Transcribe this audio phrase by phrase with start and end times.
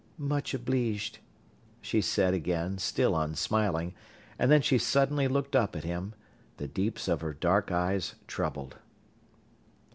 [0.17, 1.19] "Much obleeged,"
[1.79, 3.93] she said again, still unsmiling,
[4.39, 6.15] and then she suddenly looked up at him
[6.57, 8.77] the deeps of her dark eyes troubled.